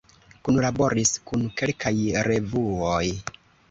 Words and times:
Kunlaboris 0.47 1.13
kun 1.29 1.45
kelkaj 1.61 1.97
revuoj. 2.33 3.09